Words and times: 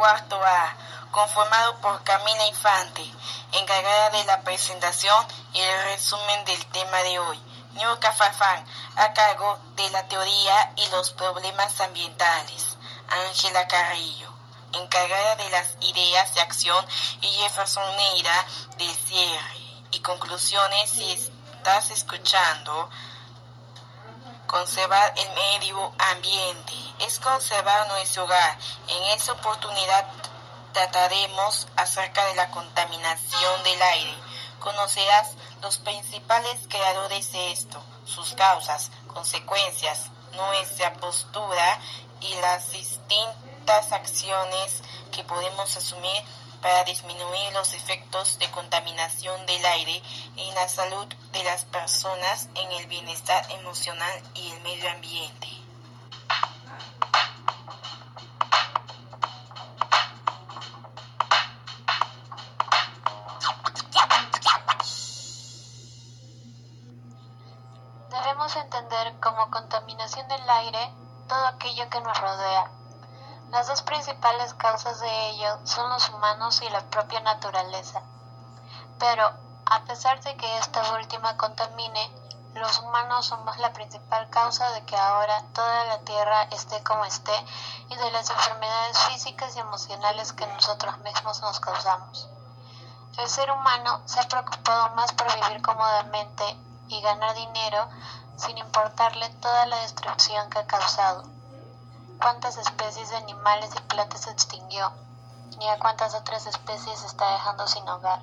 cuarto 0.00 0.42
A, 0.42 0.74
conformado 1.10 1.76
por 1.82 2.02
Camila 2.04 2.46
Infante, 2.46 3.04
encargada 3.52 4.08
de 4.08 4.24
la 4.24 4.40
presentación 4.40 5.26
y 5.52 5.60
el 5.60 5.84
resumen 5.92 6.42
del 6.46 6.64
tema 6.68 6.96
de 7.02 7.18
hoy. 7.18 7.38
Niurka 7.74 8.10
Farfán, 8.10 8.64
a 8.96 9.12
cargo 9.12 9.58
de 9.76 9.90
la 9.90 10.02
teoría 10.08 10.72
y 10.76 10.88
los 10.88 11.12
problemas 11.12 11.78
ambientales. 11.82 12.78
Ángela 13.10 13.68
Carrillo, 13.68 14.32
encargada 14.72 15.36
de 15.36 15.50
las 15.50 15.76
ideas 15.82 16.34
de 16.34 16.40
acción 16.40 16.82
y 17.20 17.26
Jefferson 17.26 17.96
Neira 17.98 18.46
de 18.78 18.88
cierre 18.94 19.84
y 19.90 20.00
conclusiones 20.00 20.88
si 20.88 21.12
estás 21.12 21.90
escuchando 21.90 22.88
Conservar 24.46 25.14
el 25.16 25.28
medio 25.34 25.92
ambiente 25.96 26.89
es 27.06 27.18
conservar 27.18 27.88
nuestro 27.88 28.24
hogar. 28.24 28.58
En 28.88 29.02
esta 29.16 29.32
oportunidad 29.32 30.06
trataremos 30.72 31.66
acerca 31.76 32.24
de 32.26 32.34
la 32.34 32.50
contaminación 32.50 33.62
del 33.64 33.82
aire. 33.82 34.14
Conocerás 34.58 35.32
los 35.62 35.78
principales 35.78 36.58
creadores 36.68 37.32
de 37.32 37.52
esto, 37.52 37.82
sus 38.04 38.34
causas, 38.34 38.90
consecuencias, 39.06 40.10
nuestra 40.34 40.92
postura 40.94 41.80
y 42.20 42.34
las 42.34 42.70
distintas 42.70 43.92
acciones 43.92 44.82
que 45.12 45.24
podemos 45.24 45.76
asumir 45.76 46.22
para 46.60 46.84
disminuir 46.84 47.52
los 47.54 47.72
efectos 47.72 48.38
de 48.38 48.50
contaminación 48.50 49.46
del 49.46 49.64
aire 49.64 50.02
en 50.36 50.54
la 50.54 50.68
salud 50.68 51.06
de 51.32 51.44
las 51.44 51.64
personas, 51.64 52.48
en 52.54 52.70
el 52.72 52.86
bienestar 52.86 53.46
emocional 53.52 54.22
y 54.34 54.50
el 54.50 54.60
medio 54.60 54.90
ambiente. 54.90 55.59
Como 69.20 69.50
contaminación 69.50 70.26
del 70.28 70.50
aire 70.50 70.94
todo 71.28 71.46
aquello 71.46 71.88
que 71.88 72.00
nos 72.00 72.20
rodea 72.20 72.70
las 73.50 73.66
dos 73.66 73.82
principales 73.82 74.54
causas 74.54 75.00
de 75.00 75.30
ello 75.30 75.58
son 75.64 75.90
los 75.90 76.08
humanos 76.10 76.62
y 76.62 76.70
la 76.70 76.82
propia 76.82 77.18
naturaleza. 77.18 78.00
Pero, 79.00 79.28
a 79.66 79.80
pesar 79.86 80.20
de 80.22 80.36
que 80.36 80.58
esta 80.58 80.94
última 80.94 81.36
contamine, 81.36 82.12
los 82.54 82.78
humanos 82.78 83.26
somos 83.26 83.58
la 83.58 83.72
principal 83.72 84.30
causa 84.30 84.70
de 84.70 84.84
que 84.84 84.96
ahora 84.96 85.42
toda 85.52 85.84
la 85.86 85.98
Tierra 85.98 86.42
esté 86.52 86.80
como 86.84 87.04
esté 87.04 87.32
y 87.88 87.96
de 87.96 88.10
las 88.12 88.30
enfermedades 88.30 88.98
físicas 89.08 89.56
y 89.56 89.58
emocionales 89.58 90.32
que 90.32 90.46
nosotros 90.46 90.98
mismos 90.98 91.42
nos 91.42 91.58
causamos. 91.58 92.28
El 93.18 93.28
ser 93.28 93.50
humano 93.50 94.00
se 94.04 94.20
ha 94.20 94.28
preocupado 94.28 94.94
más 94.94 95.10
por 95.12 95.26
vivir 95.34 95.60
cómodamente 95.60 96.44
y 96.86 97.00
ganar 97.00 97.34
dinero 97.34 97.88
sin 98.40 98.56
importarle 98.56 99.28
toda 99.40 99.66
la 99.66 99.76
destrucción 99.82 100.48
que 100.48 100.60
ha 100.60 100.66
causado 100.66 101.24
cuántas 102.18 102.56
especies 102.56 103.10
de 103.10 103.16
animales 103.16 103.70
y 103.76 103.80
plantas 103.82 104.26
extinguió, 104.28 104.92
ni 105.58 105.68
a 105.68 105.78
cuántas 105.78 106.14
otras 106.14 106.46
especies 106.46 107.04
está 107.04 107.32
dejando 107.32 107.66
sin 107.66 107.86
hogar, 107.86 108.20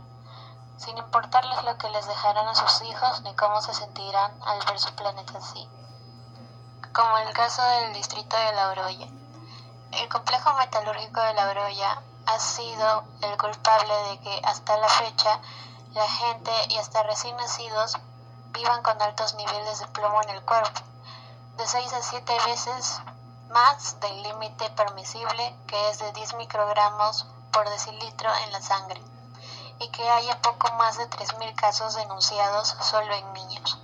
sin 0.78 0.98
importarles 0.98 1.64
lo 1.64 1.78
que 1.78 1.90
les 1.90 2.08
dejarán 2.08 2.48
a 2.48 2.56
sus 2.56 2.82
hijos 2.84 3.22
ni 3.22 3.36
cómo 3.36 3.62
se 3.62 3.74
sentirán 3.76 4.32
al 4.44 4.60
ver 4.66 4.80
su 4.80 4.94
planeta 4.96 5.38
así. 5.38 5.70
Como 6.94 7.18
el 7.20 7.32
caso 7.34 7.62
del 7.64 7.94
distrito 7.94 8.36
de 8.38 8.54
La 8.54 8.70
Oroya. 8.70 9.08
El 9.92 10.10
complejo 10.10 10.52
metalúrgico 10.54 11.22
de 11.22 11.34
La 11.36 11.50
Oroya 11.50 12.02
ha 12.26 12.40
sido 12.40 13.04
el 13.22 13.38
culpable 13.38 13.94
de 14.10 14.20
que 14.20 14.42
hasta 14.44 14.78
la 14.78 14.90
fecha 14.90 15.40
la 15.94 16.08
gente 16.08 16.52
y 16.70 16.78
hasta 16.78 17.04
recién 17.04 17.38
nacidos 17.38 17.98
vivan 18.58 18.82
con 18.82 19.00
altos 19.00 19.36
niveles 19.36 19.80
de 19.80 19.88
plomo 19.90 20.20
en 20.24 20.30
el 20.32 20.42
cuerpo, 20.42 20.82
de 21.58 21.68
6 21.68 21.94
a 21.94 22.02
7 22.02 22.38
veces 22.48 23.00
más 23.50 24.00
del 24.00 24.24
límite 24.24 24.68
permisible 24.72 25.56
que 25.68 25.90
es 25.90 26.00
de 26.00 26.12
10 26.14 26.34
microgramos 26.38 27.28
por 27.54 27.70
decilitro 27.70 28.34
en 28.46 28.52
la 28.52 28.62
sangre 28.62 29.00
y 29.80 29.88
que 29.90 30.10
haya 30.10 30.42
poco 30.42 30.74
más 30.74 30.98
de 30.98 31.08
3.000 31.08 31.54
casos 31.54 31.94
denunciados 31.96 32.76
solo 32.82 33.14
en 33.14 33.34
niños. 33.34 33.80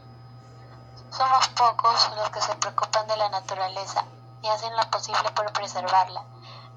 Somos 1.11 1.47
pocos 1.49 2.09
los 2.15 2.31
que 2.31 2.41
se 2.41 2.55
preocupan 2.55 3.05
de 3.07 3.17
la 3.17 3.29
naturaleza 3.29 4.03
y 4.41 4.47
hacen 4.47 4.75
lo 4.75 4.89
posible 4.89 5.29
por 5.35 5.53
preservarla, 5.53 6.23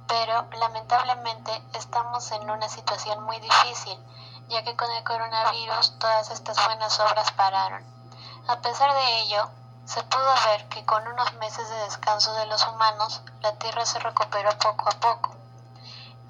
pero 0.06 0.46
lamentablemente 0.58 1.62
estamos 1.72 2.30
en 2.32 2.50
una 2.50 2.68
situación 2.68 3.22
muy 3.24 3.40
difícil, 3.40 3.98
ya 4.48 4.62
que 4.62 4.76
con 4.76 4.90
el 4.90 5.04
coronavirus 5.04 5.98
todas 5.98 6.30
estas 6.30 6.64
buenas 6.66 6.98
obras 7.00 7.30
pararon. 7.32 7.84
A 8.48 8.60
pesar 8.60 8.92
de 8.94 9.20
ello, 9.20 9.50
se 9.86 10.02
pudo 10.04 10.34
ver 10.46 10.68
que 10.68 10.84
con 10.84 11.06
unos 11.06 11.32
meses 11.34 11.68
de 11.68 11.76
descanso 11.84 12.32
de 12.34 12.46
los 12.46 12.66
humanos, 12.66 13.22
la 13.40 13.52
Tierra 13.54 13.84
se 13.86 13.98
recuperó 13.98 14.50
poco 14.58 14.88
a 14.88 14.98
poco. 15.00 15.34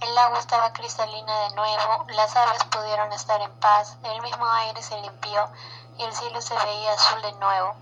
El 0.00 0.18
agua 0.18 0.38
estaba 0.38 0.72
cristalina 0.72 1.40
de 1.40 1.54
nuevo, 1.54 2.04
las 2.08 2.36
aves 2.36 2.64
pudieron 2.64 3.12
estar 3.12 3.40
en 3.40 3.52
paz, 3.60 3.96
el 4.02 4.20
mismo 4.20 4.46
aire 4.46 4.82
se 4.82 5.00
limpió 5.00 5.48
y 5.96 6.04
el 6.04 6.14
cielo 6.14 6.40
se 6.42 6.54
veía 6.54 6.92
azul 6.92 7.22
de 7.22 7.32
nuevo, 7.32 7.74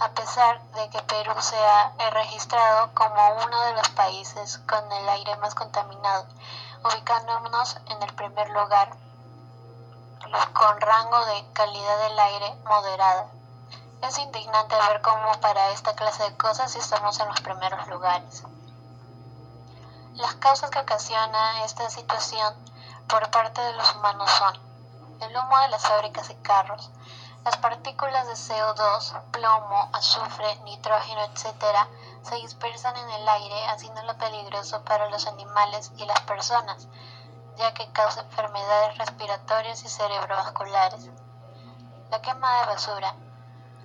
a 0.00 0.08
pesar 0.10 0.60
de 0.74 0.90
que 0.90 1.00
Perú 1.02 1.32
se 1.40 1.56
ha 1.56 2.10
registrado 2.10 2.92
como 2.94 3.14
uno 3.46 3.60
de 3.62 3.72
los 3.72 3.88
países 3.90 4.58
con 4.68 4.92
el 4.92 5.08
aire 5.08 5.36
más 5.36 5.54
contaminado, 5.54 6.26
ubicándonos 6.84 7.76
en 7.86 8.02
el 8.02 8.14
primer 8.14 8.50
lugar 8.50 8.90
con 10.52 10.80
rango 10.80 11.24
de 11.26 11.52
calidad 11.52 11.98
del 11.98 12.18
aire 12.18 12.54
moderada. 12.64 13.26
Es 14.02 14.18
indignante 14.18 14.74
ver 14.88 15.00
cómo 15.02 15.32
para 15.40 15.70
esta 15.70 15.94
clase 15.94 16.22
de 16.24 16.36
cosas 16.36 16.74
estamos 16.76 17.18
en 17.20 17.28
los 17.28 17.40
primeros 17.40 17.86
lugares. 17.88 18.42
Las 20.14 20.34
causas 20.36 20.70
que 20.70 20.78
ocasiona 20.78 21.64
esta 21.64 21.88
situación 21.90 22.54
por 23.08 23.30
parte 23.30 23.60
de 23.60 23.72
los 23.74 23.94
humanos 23.94 24.30
son 24.30 24.54
el 25.20 25.36
humo 25.36 25.58
de 25.60 25.68
las 25.68 25.82
fábricas 25.82 26.28
de 26.28 26.40
carros, 26.42 26.90
las 27.44 27.56
partículas 27.58 28.26
de 28.26 28.32
CO2, 28.32 29.22
plomo, 29.30 29.88
azufre, 29.92 30.56
nitrógeno, 30.64 31.22
etc., 31.22 31.86
se 32.22 32.34
dispersan 32.36 32.96
en 32.96 33.10
el 33.10 33.28
aire 33.28 33.66
haciéndolo 33.68 34.16
peligroso 34.18 34.82
para 34.82 35.08
los 35.10 35.26
animales 35.28 35.92
y 35.96 36.04
las 36.06 36.20
personas, 36.22 36.88
ya 37.56 37.74
que 37.74 37.90
causa 37.92 38.20
enfermedades 38.20 38.98
respiratorias 38.98 39.84
y 39.84 39.88
cerebrovasculares. 39.88 41.10
La 42.10 42.20
quema 42.22 42.60
de 42.60 42.66
basura 42.66 43.14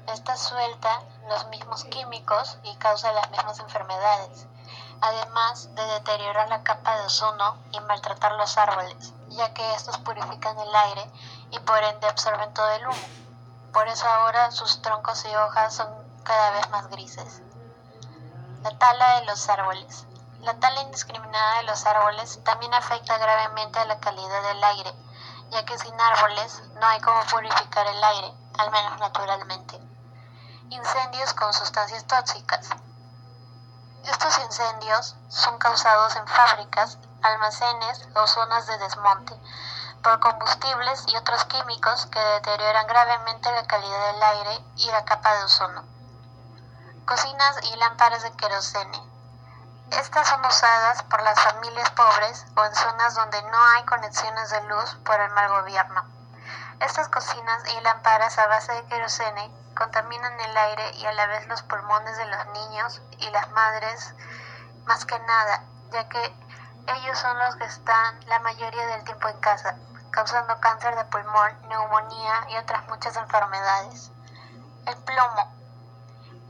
esta 0.08 0.36
suelta 0.36 1.02
los 1.30 1.48
mismos 1.48 1.86
químicos 1.86 2.58
y 2.64 2.76
causa 2.78 3.12
las 3.14 3.30
mismas 3.30 3.60
enfermedades, 3.60 4.48
además 5.00 5.74
de 5.76 5.86
deteriorar 5.86 6.50
la 6.50 6.64
capa 6.64 6.98
de 6.98 7.06
ozono 7.06 7.58
y 7.72 7.80
maltratar 7.82 8.34
los 8.34 8.58
árboles, 8.58 9.14
ya 9.30 9.54
que 9.54 9.74
estos 9.74 9.98
purifican 10.00 10.58
el 10.60 10.76
aire 10.76 11.12
y 11.52 11.60
por 11.60 11.82
ende 11.84 12.08
absorben 12.08 12.54
todo 12.54 12.70
el 12.72 12.88
humo. 12.88 13.08
Por 13.72 13.88
eso 13.88 14.08
ahora 14.08 14.52
sus 14.52 14.82
troncos 14.82 15.24
y 15.26 15.36
hojas 15.36 15.76
son 15.76 15.88
cada 16.24 16.52
vez 16.52 16.70
más 16.72 16.90
grises. 16.90 17.42
La 18.64 18.78
tala 18.78 19.20
de 19.20 19.26
los 19.26 19.50
árboles. 19.50 20.08
La 20.42 20.60
tala 20.60 20.82
indiscriminada 20.82 21.58
de 21.58 21.64
los 21.64 21.86
árboles 21.86 22.40
también 22.44 22.74
afecta 22.74 23.18
gravemente 23.18 23.80
a 23.80 23.86
la 23.86 24.00
calidad 24.00 24.44
del 24.44 24.64
aire, 24.64 24.94
ya 25.52 25.66
que 25.66 25.78
sin 25.78 26.00
árboles 26.00 26.62
no 26.80 26.86
hay 26.86 27.00
cómo 27.02 27.22
purificar 27.32 27.88
el 27.88 28.04
aire, 28.04 28.34
al 28.58 28.72
menos 28.72 29.00
naturalmente 29.00 29.92
incendios 30.72 31.34
con 31.34 31.54
sustancias 31.54 32.06
tóxicas. 32.06 32.70
Estos 34.06 34.40
incendios 34.40 35.16
son 35.28 35.58
causados 35.58 36.16
en 36.16 36.26
fábricas, 36.26 36.98
almacenes 37.22 38.08
o 38.16 38.26
zonas 38.26 38.66
de 38.68 38.78
desmonte 38.78 39.36
por 40.02 40.20
combustibles 40.22 41.04
y 41.08 41.18
otros 41.18 41.44
químicos 41.46 42.06
que 42.06 42.20
deterioran 42.20 42.88
gravemente 42.88 43.52
la 43.52 43.68
calidad 43.68 44.14
del 44.14 44.24
aire 44.24 44.66
y 44.78 44.86
la 44.88 45.04
capa 45.04 45.36
de 45.36 45.44
ozono. 45.44 45.84
Cocinas 47.06 47.58
y 47.64 47.76
lámparas 47.76 48.24
de 48.24 48.32
querosene. 48.32 49.11
Estas 49.92 50.26
son 50.26 50.46
usadas 50.46 51.04
por 51.04 51.22
las 51.22 51.38
familias 51.42 51.90
pobres 51.92 52.46
o 52.56 52.64
en 52.64 52.74
zonas 52.74 53.14
donde 53.14 53.42
no 53.44 53.58
hay 53.58 53.84
conexiones 53.84 54.50
de 54.50 54.64
luz 54.64 54.98
por 55.04 55.20
el 55.20 55.30
mal 55.32 55.50
gobierno. 55.50 56.06
Estas 56.80 57.10
cocinas 57.10 57.62
y 57.74 57.82
lámparas 57.82 58.38
a 58.40 58.48
base 58.48 58.72
de 58.72 58.86
querosene 58.86 59.52
contaminan 59.76 60.40
el 60.40 60.58
aire 60.58 60.92
y 60.96 61.06
a 61.06 61.12
la 61.12 61.28
vez 61.28 61.46
los 61.48 61.62
pulmones 61.64 62.16
de 62.18 62.26
los 62.26 62.46
niños 62.48 63.02
y 63.18 63.30
las 63.32 63.50
madres 63.52 64.14
más 64.86 65.06
que 65.06 65.20
nada, 65.20 65.64
ya 65.92 66.08
que 66.08 66.34
ellos 66.88 67.20
son 67.20 67.38
los 67.40 67.58
que 67.58 67.66
están 67.66 68.20
la 68.28 68.40
mayoría 68.40 68.88
del 68.88 69.04
tiempo 69.04 69.28
en 69.28 69.40
casa, 69.42 69.76
causando 70.12 70.58
cáncer 70.62 70.96
de 70.96 71.06
pulmón, 71.06 71.68
neumonía 71.68 72.46
y 72.50 72.56
otras 72.56 72.88
muchas 72.88 73.18
enfermedades. 73.18 74.10
El 74.86 74.96
plomo. 75.04 75.61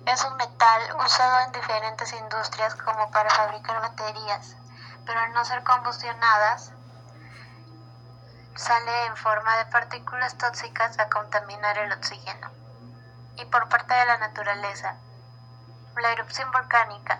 Es 0.05 0.23
un 0.25 0.35
metal 0.35 0.95
usado 1.05 1.39
en 1.41 1.51
diferentes 1.51 2.11
industrias 2.13 2.75
como 2.75 3.11
para 3.11 3.29
fabricar 3.29 3.81
baterías, 3.81 4.55
pero 5.05 5.19
al 5.19 5.33
no 5.33 5.45
ser 5.45 5.63
combustionadas, 5.63 6.73
sale 8.55 9.05
en 9.05 9.15
forma 9.15 9.57
de 9.57 9.65
partículas 9.65 10.37
tóxicas 10.37 10.97
a 10.99 11.07
contaminar 11.07 11.77
el 11.77 11.91
oxígeno. 11.93 12.49
Y 13.37 13.45
por 13.45 13.69
parte 13.69 13.93
de 13.93 14.05
la 14.05 14.17
naturaleza, 14.17 14.95
la 15.95 16.11
erupción 16.13 16.51
volcánica 16.51 17.19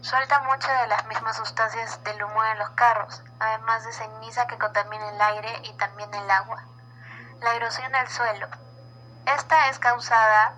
suelta 0.00 0.40
muchas 0.40 0.80
de 0.80 0.86
las 0.86 1.04
mismas 1.06 1.36
sustancias 1.36 2.02
del 2.02 2.22
humo 2.22 2.44
en 2.44 2.58
los 2.58 2.70
carros, 2.70 3.22
además 3.40 3.84
de 3.84 3.92
ceniza 3.92 4.46
que 4.46 4.58
contamina 4.58 5.10
el 5.10 5.20
aire 5.20 5.60
y 5.64 5.72
también 5.74 6.12
el 6.14 6.30
agua. 6.30 6.64
La 7.40 7.54
erosión 7.54 7.92
del 7.92 8.08
suelo. 8.08 8.48
Esta 9.26 9.68
es 9.68 9.78
causada 9.78 10.54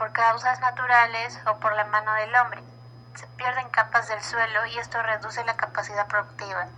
por 0.00 0.12
causas 0.12 0.58
naturales 0.60 1.38
o 1.46 1.60
por 1.60 1.76
la 1.76 1.84
mano 1.84 2.14
del 2.14 2.34
hombre. 2.34 2.62
Se 3.16 3.26
pierden 3.36 3.68
capas 3.68 4.08
del 4.08 4.22
suelo 4.22 4.64
y 4.64 4.78
esto 4.78 5.00
reduce 5.02 5.44
la 5.44 5.58
capacidad 5.58 6.06
productiva. 6.06 6.68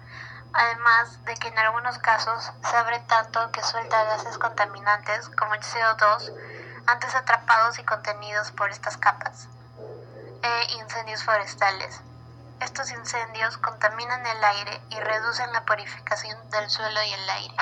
Además 0.53 1.25
de 1.25 1.35
que 1.37 1.47
en 1.47 1.57
algunos 1.57 1.99
casos 1.99 2.53
se 2.69 2.77
abre 2.77 2.99
tanto 3.07 3.53
que 3.53 3.63
suelta 3.63 4.03
gases 4.07 4.39
contaminantes 4.39 5.29
como 5.39 5.55
el 5.55 5.61
CO2 5.61 6.33
antes 6.87 7.15
atrapados 7.15 7.79
y 7.79 7.85
contenidos 7.85 8.51
por 8.51 8.71
estas 8.71 8.97
capas 8.97 9.47
e 10.43 10.73
incendios 10.75 11.23
forestales. 11.23 12.01
Estos 12.59 12.91
incendios 12.91 13.57
contaminan 13.59 14.27
el 14.27 14.45
aire 14.45 14.83
y 14.91 14.99
reducen 14.99 15.53
la 15.53 15.65
purificación 15.65 16.37
del 16.51 16.69
suelo 16.69 17.01
y 17.05 17.13
el 17.13 17.31
aire. 17.31 17.57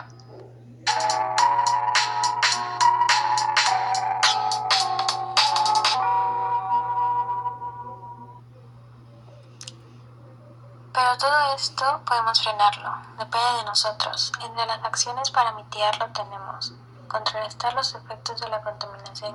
Pero 11.00 11.17
todo 11.17 11.55
esto 11.55 12.02
podemos 12.05 12.43
frenarlo, 12.43 12.94
depende 13.17 13.56
de 13.56 13.64
nosotros. 13.64 14.32
Entre 14.43 14.67
las 14.67 14.85
acciones 14.85 15.31
para 15.31 15.52
mitigarlo 15.52 16.06
tenemos 16.12 16.75
contrarrestar 17.08 17.73
los 17.73 17.94
efectos 17.94 18.38
de 18.38 18.49
la 18.50 18.61
contaminación 18.61 19.35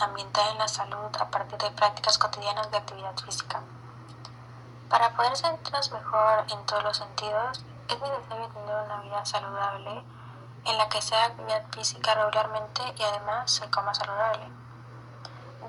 ambiental 0.00 0.48
en 0.50 0.58
la 0.58 0.66
salud 0.66 1.16
a 1.20 1.30
partir 1.30 1.58
de 1.58 1.70
prácticas 1.70 2.18
cotidianas 2.18 2.72
de 2.72 2.78
actividad 2.78 3.16
física. 3.24 3.60
Para 4.90 5.10
poder 5.10 5.36
sentirnos 5.36 5.92
mejor 5.92 6.44
en 6.50 6.66
todos 6.66 6.82
los 6.82 6.96
sentidos, 6.96 7.64
es 7.86 8.00
necesario 8.00 8.48
tener 8.48 8.74
una 8.74 9.00
vida 9.02 9.24
saludable 9.24 10.04
en 10.64 10.76
la 10.76 10.88
que 10.88 11.00
se 11.00 11.14
haga 11.14 11.26
actividad 11.26 11.62
física 11.70 12.14
regularmente 12.16 12.82
y 12.98 13.02
además 13.04 13.48
se 13.52 13.70
coma 13.70 13.94
saludable. 13.94 14.50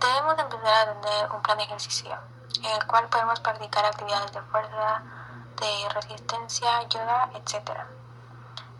Debemos 0.01 0.39
empezar 0.39 0.89
a 0.89 0.99
tener 0.99 1.31
un 1.31 1.41
plan 1.43 1.59
de 1.59 1.65
ejercicio 1.65 2.17
en 2.63 2.71
el 2.71 2.87
cual 2.87 3.07
podemos 3.09 3.39
practicar 3.39 3.85
actividades 3.85 4.31
de 4.31 4.41
fuerza, 4.41 5.03
de 5.59 5.89
resistencia, 5.89 6.83
yoga, 6.87 7.29
etc. 7.35 7.71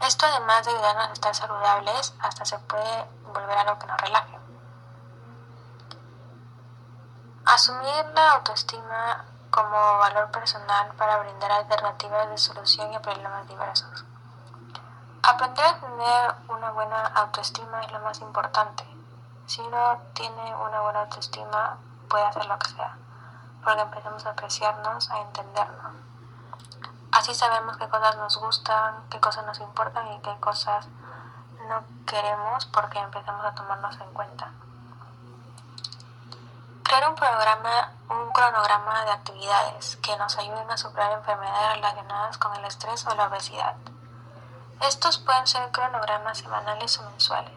Esto 0.02 0.26
además 0.28 0.66
de 0.66 0.72
ayudarnos 0.72 1.10
a 1.10 1.14
estar 1.14 1.36
saludables, 1.36 2.14
hasta 2.20 2.46
se 2.46 2.60
puede 2.60 3.06
volver 3.34 3.58
algo 3.58 3.80
que 3.80 3.88
nos 3.88 4.00
relaje. 4.00 4.40
Asumir 7.46 8.06
la 8.14 8.32
autoestima 8.34 9.26
como 9.50 9.98
valor 9.98 10.30
personal 10.32 10.94
para 10.98 11.18
brindar 11.18 11.52
alternativas 11.52 12.30
de 12.30 12.38
solución 12.38 12.94
a 12.94 13.02
problemas 13.02 13.48
diversos. 13.48 14.06
Aprender 15.24 15.66
a 15.66 15.80
tener 15.80 16.36
una 16.48 16.72
buena 16.72 17.08
autoestima 17.08 17.82
es 17.82 17.92
lo 17.92 18.00
más 18.02 18.22
importante. 18.22 18.86
Si 19.48 19.62
uno 19.62 19.98
tiene 20.14 20.56
una 20.56 20.82
buena 20.82 21.02
autoestima, 21.02 21.78
puede 22.08 22.26
hacer 22.26 22.46
lo 22.46 22.60
que 22.60 22.70
sea, 22.70 22.98
porque 23.64 23.82
empezamos 23.82 24.26
a 24.26 24.30
apreciarnos, 24.32 25.10
a 25.10 25.20
entendernos. 25.22 25.96
Así 27.28 27.36
sabemos 27.36 27.76
qué 27.76 27.90
cosas 27.90 28.16
nos 28.16 28.38
gustan, 28.38 29.04
qué 29.10 29.20
cosas 29.20 29.46
nos 29.46 29.60
importan 29.60 30.14
y 30.14 30.20
qué 30.22 30.34
cosas 30.40 30.88
no 31.68 31.84
queremos 32.06 32.66
porque 32.68 33.00
empezamos 33.00 33.46
a 33.46 33.54
tomarnos 33.54 34.00
en 34.00 34.14
cuenta. 34.14 34.50
Crear 36.84 37.10
un 37.10 37.16
programa, 37.16 37.92
un 38.10 38.32
cronograma 38.32 39.04
de 39.04 39.12
actividades 39.12 39.98
que 39.98 40.16
nos 40.16 40.38
ayuden 40.38 40.72
a 40.72 40.78
superar 40.78 41.12
enfermedades 41.12 41.74
relacionadas 41.76 42.38
con 42.38 42.56
el 42.56 42.64
estrés 42.64 43.06
o 43.08 43.16
la 43.16 43.28
obesidad. 43.28 43.76
Estos 44.80 45.18
pueden 45.18 45.48
ser 45.48 45.70
cronogramas 45.72 46.38
semanales 46.38 46.98
o 46.98 47.10
mensuales. 47.10 47.52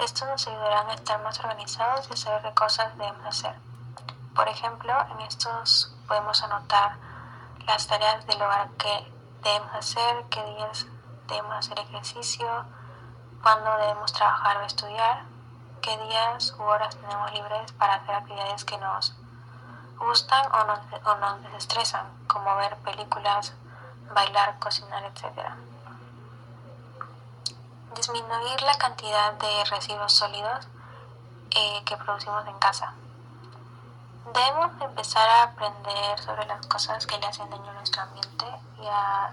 Estos 0.00 0.26
nos 0.26 0.48
ayudarán 0.48 0.90
a 0.90 0.94
estar 0.94 1.22
más 1.22 1.38
organizados 1.38 2.10
y 2.10 2.16
saber 2.16 2.42
qué 2.42 2.54
cosas 2.54 2.98
debemos 2.98 3.24
hacer. 3.24 3.54
Por 4.34 4.48
ejemplo, 4.48 4.92
en 5.12 5.20
estos 5.20 5.94
podemos 6.08 6.42
anotar 6.42 7.09
las 7.66 7.86
tareas 7.86 8.26
del 8.26 8.42
hogar 8.42 8.70
que 8.72 9.12
debemos 9.42 9.74
hacer, 9.74 10.24
qué 10.30 10.42
días 10.44 10.86
debemos 11.28 11.56
hacer 11.56 11.78
ejercicio, 11.78 12.46
cuándo 13.42 13.76
debemos 13.78 14.12
trabajar 14.12 14.58
o 14.58 14.62
estudiar, 14.62 15.24
qué 15.80 15.96
días 15.98 16.54
u 16.58 16.62
horas 16.62 16.96
tenemos 16.96 17.32
libres 17.32 17.72
para 17.72 17.94
hacer 17.94 18.14
actividades 18.14 18.64
que 18.64 18.78
nos 18.78 19.14
gustan 19.98 20.44
o 20.52 20.64
nos, 20.64 20.80
o 21.04 21.14
nos 21.16 21.42
desestresan, 21.42 22.06
como 22.26 22.56
ver 22.56 22.76
películas, 22.78 23.54
bailar, 24.14 24.58
cocinar, 24.58 25.04
etc. 25.04 25.24
Disminuir 27.94 28.62
la 28.62 28.78
cantidad 28.78 29.32
de 29.34 29.64
residuos 29.64 30.12
sólidos 30.12 30.68
eh, 31.50 31.82
que 31.84 31.96
producimos 31.96 32.46
en 32.46 32.58
casa. 32.58 32.94
Debemos 34.26 34.70
empezar 34.80 35.28
a 35.28 35.42
aprender 35.44 36.18
sobre 36.20 36.46
las 36.46 36.66
cosas 36.66 37.06
que 37.06 37.18
le 37.18 37.26
hacen 37.26 37.50
daño 37.50 37.70
a 37.70 37.74
nuestro 37.74 38.02
ambiente 38.02 38.46
y, 38.78 38.86
a, 38.86 39.32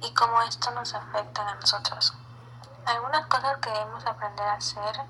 y 0.00 0.14
cómo 0.14 0.40
esto 0.42 0.70
nos 0.72 0.94
afecta 0.94 1.48
a 1.48 1.54
nosotros. 1.54 2.14
Algunas 2.84 3.26
cosas 3.26 3.58
que 3.58 3.70
debemos 3.70 4.04
aprender 4.06 4.48
a 4.48 4.54
hacer 4.54 5.02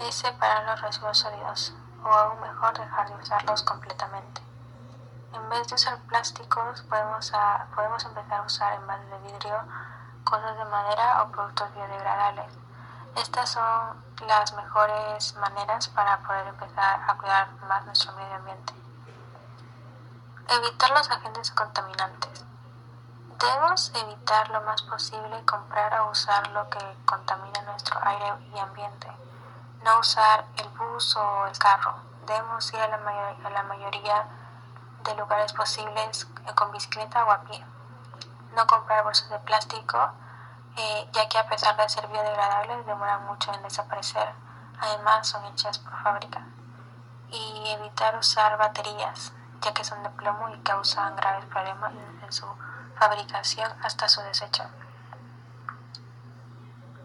es 0.00 0.14
separar 0.14 0.64
los 0.64 0.80
residuos 0.80 1.18
sólidos 1.18 1.74
o 2.04 2.08
aún 2.08 2.40
mejor 2.40 2.78
dejar 2.78 3.08
de 3.08 3.16
usarlos 3.16 3.62
completamente. 3.62 4.42
En 5.32 5.48
vez 5.48 5.66
de 5.66 5.74
usar 5.74 5.98
plásticos 6.02 6.82
podemos, 6.82 7.32
a, 7.34 7.66
podemos 7.74 8.04
empezar 8.04 8.40
a 8.40 8.42
usar 8.42 8.74
envases 8.74 9.10
de 9.10 9.18
vidrio, 9.18 9.58
cosas 10.24 10.56
de 10.56 10.64
madera 10.66 11.22
o 11.22 11.32
productos 11.32 11.74
biodegradables. 11.74 12.52
Estas 13.16 13.50
son 13.50 14.02
las 14.26 14.54
mejores 14.54 15.36
maneras 15.36 15.88
para 15.88 16.18
poder 16.20 16.46
empezar 16.46 17.00
a 17.06 17.14
cuidar 17.18 17.52
más 17.68 17.84
nuestro 17.84 18.12
medio 18.14 18.36
ambiente. 18.36 18.72
Evitar 20.48 20.90
los 20.90 21.10
agentes 21.10 21.50
contaminantes. 21.50 22.44
Debemos 23.38 23.92
evitar 23.96 24.48
lo 24.50 24.62
más 24.62 24.82
posible 24.82 25.44
comprar 25.44 26.00
o 26.00 26.10
usar 26.10 26.48
lo 26.52 26.70
que 26.70 26.78
contamina 27.04 27.60
nuestro 27.62 28.00
aire 28.02 28.34
y 28.54 28.58
ambiente. 28.58 29.08
No 29.84 29.98
usar 29.98 30.46
el 30.56 30.68
bus 30.70 31.16
o 31.16 31.46
el 31.46 31.58
carro. 31.58 31.94
Debemos 32.26 32.72
ir 32.72 32.80
a 32.80 32.88
la, 32.88 32.96
a 33.44 33.50
la 33.50 33.62
mayoría 33.64 34.26
de 35.04 35.14
lugares 35.16 35.52
posibles 35.52 36.26
con 36.54 36.70
bicicleta 36.72 37.24
o 37.24 37.30
a 37.30 37.40
pie. 37.42 37.64
No 38.54 38.66
comprar 38.66 39.04
bolsas 39.04 39.28
de 39.28 39.38
plástico 39.40 40.12
ya 41.12 41.28
que 41.28 41.38
a 41.38 41.48
pesar 41.48 41.76
de 41.76 41.88
ser 41.88 42.06
biodegradables 42.08 42.86
demoran 42.86 43.26
mucho 43.26 43.52
en 43.52 43.62
desaparecer. 43.62 44.32
Además 44.80 45.26
son 45.28 45.44
hechas 45.46 45.78
por 45.78 46.02
fábrica. 46.02 46.46
Y 47.30 47.70
evitar 47.70 48.16
usar 48.16 48.56
baterías, 48.58 49.32
ya 49.60 49.72
que 49.72 49.84
son 49.84 50.02
de 50.02 50.10
plomo 50.10 50.48
y 50.48 50.58
causan 50.60 51.16
graves 51.16 51.44
problemas 51.46 51.92
desde 51.94 52.32
su 52.32 52.46
fabricación 52.96 53.72
hasta 53.82 54.08
su 54.08 54.20
desecho. 54.22 54.64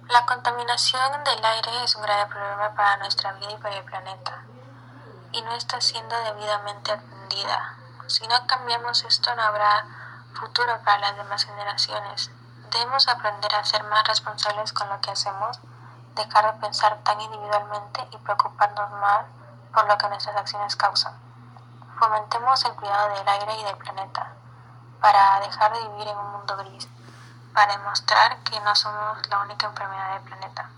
La 0.09 0.25
contaminación 0.25 1.23
del 1.23 1.43
aire 1.43 1.83
es 1.83 1.95
un 1.95 2.01
grave 2.01 2.27
problema 2.27 2.73
para 2.75 2.97
nuestra 2.97 3.33
vida 3.33 3.51
y 3.51 3.57
para 3.57 3.75
el 3.75 3.83
planeta, 3.83 4.43
y 5.33 5.41
no 5.41 5.51
está 5.51 5.81
siendo 5.81 6.15
debidamente 6.23 6.93
atendida. 6.93 7.77
Si 8.07 8.25
no 8.27 8.47
cambiamos 8.47 9.03
esto, 9.03 9.35
no 9.35 9.41
habrá 9.41 9.85
futuro 10.33 10.79
para 10.85 10.99
las 10.99 11.17
demás 11.17 11.43
generaciones, 11.43 12.31
Debemos 12.71 13.07
aprender 13.07 13.53
a 13.55 13.63
ser 13.63 13.83
más 13.85 14.05
responsables 14.07 14.73
con 14.73 14.89
lo 14.89 14.99
que 14.99 15.11
hacemos, 15.11 15.59
dejar 16.15 16.53
de 16.53 16.59
pensar 16.59 16.97
tan 17.03 17.19
individualmente 17.21 18.07
y 18.11 18.17
preocuparnos 18.17 18.91
más 18.91 19.25
por 19.73 19.87
lo 19.87 19.97
que 19.97 20.09
nuestras 20.09 20.35
acciones 20.35 20.75
causan. 20.75 21.13
Fomentemos 21.97 22.65
el 22.65 22.73
cuidado 22.73 23.15
del 23.15 23.27
aire 23.27 23.59
y 23.59 23.63
del 23.63 23.77
planeta, 23.77 24.33
para 24.99 25.39
dejar 25.39 25.73
de 25.73 25.87
vivir 25.87 26.07
en 26.09 26.17
un 26.17 26.31
mundo 26.31 26.57
gris, 26.57 26.87
para 27.53 27.77
demostrar 27.77 28.37
que 28.39 28.59
no 28.59 28.75
somos 28.75 29.27
la 29.29 29.39
única 29.39 29.67
enfermedad 29.67 30.13
del 30.13 30.23
planeta. 30.23 30.69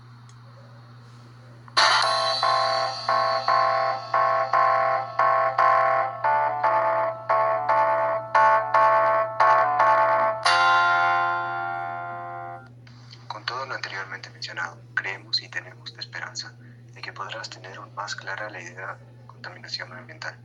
Contaminación 19.80 19.98
ambiental 19.98 20.38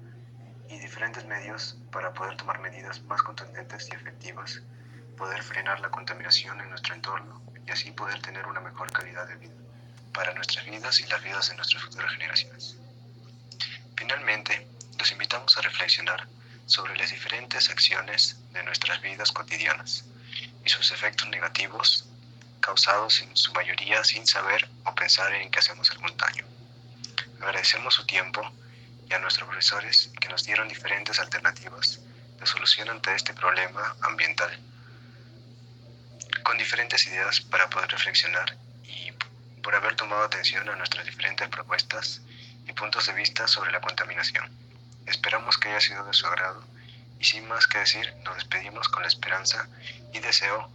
y 0.70 0.80
diferentes 0.80 1.26
medios 1.26 1.78
para 1.92 2.14
poder 2.14 2.38
tomar 2.38 2.60
medidas 2.60 3.02
más 3.04 3.22
contundentes 3.22 3.90
y 3.90 3.96
efectivas, 3.96 4.62
poder 5.18 5.44
frenar 5.44 5.80
la 5.82 5.90
contaminación 5.90 6.60
en 6.62 6.70
nuestro 6.70 6.96
entorno 6.96 7.42
y 7.66 7.72
así 7.72 7.92
poder 7.92 8.22
tener 8.22 8.46
una 8.48 8.62
mejor 8.62 8.92
calidad 8.92 9.28
de 9.28 9.36
vida 9.36 9.54
para 10.14 10.34
nuestras 10.34 10.66
vidas 10.66 11.00
y 11.00 11.08
las 11.08 11.22
vidas 11.22 11.50
de 11.50 11.56
nuestras 11.56 11.84
futuras 11.84 12.12
generaciones. 12.14 12.78
Finalmente, 13.98 14.68
los 14.98 15.12
invitamos 15.12 15.58
a 15.58 15.62
reflexionar 15.62 16.28
sobre 16.66 16.96
las 16.98 17.12
diferentes 17.12 17.70
acciones 17.70 18.38
de 18.54 18.64
nuestras 18.64 19.02
vidas 19.02 19.32
cotidianas 19.32 20.06
y 20.64 20.70
sus 20.70 20.92
efectos 20.92 21.28
negativos 21.30 22.10
causados 22.62 23.22
en 23.22 23.36
su 23.36 23.54
mayoría 23.54 24.04
sin 24.04 24.26
saber 24.26 24.68
o 24.86 24.96
pensar 24.96 25.32
en 25.34 25.52
que 25.52 25.60
hacemos 25.60 25.92
algún 25.92 26.16
daño. 26.18 26.46
Agradecemos 27.42 27.94
su 27.94 28.06
tiempo 28.06 28.42
y 29.10 29.14
a 29.14 29.20
nuestros 29.20 29.48
profesores 29.48 30.12
que 30.20 30.30
nos 30.30 30.44
dieron 30.44 30.68
diferentes 30.68 31.20
alternativas 31.20 32.00
de 32.40 32.46
solución 32.46 32.90
ante 32.90 33.16
este 33.16 33.34
problema 33.34 33.96
ambiental, 34.02 34.52
con 36.44 36.58
diferentes 36.58 37.06
ideas 37.08 37.42
para 37.42 37.70
poder 37.70 37.90
reflexionar 37.90 38.58
y 38.84 39.12
por 39.62 39.76
haber 39.76 39.96
tomado 39.96 40.24
atención 40.24 40.68
a 40.70 40.76
nuestras 40.76 41.06
diferentes 41.06 41.48
propuestas 41.50 42.22
y 42.68 42.74
puntos 42.74 43.08
de 43.08 43.14
vista 43.14 43.48
sobre 43.48 43.72
la 43.72 43.82
contaminación. 43.82 44.50
Esperamos 45.06 45.58
que 45.58 45.70
haya 45.70 45.82
sido 45.82 46.06
de 46.06 46.14
su 46.14 46.26
agrado 46.26 46.64
y 47.20 47.24
sin 47.24 47.48
más 47.48 47.68
que 47.68 47.80
decir, 47.80 48.14
nos 48.24 48.36
despedimos 48.36 48.90
con 48.90 49.02
la 49.04 49.08
esperanza 49.08 49.68
y 50.14 50.20
deseo 50.20 50.70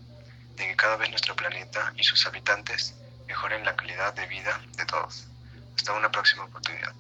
de 0.57 0.69
que 0.69 0.77
cada 0.77 0.97
vez 0.97 1.11
nuestro 1.11 1.35
planeta 1.37 1.93
y 1.97 2.05
sus 2.05 2.27
habitantes 2.27 2.95
mejoren 3.27 3.65
la 3.65 3.77
calidad 3.77 4.15
de 4.15 4.27
vida 4.27 4.61
de 4.77 4.87
todos. 4.87 5.27
Hasta 5.77 5.93
una 5.93 6.11
próxima 6.11 6.45
oportunidad. 6.45 6.95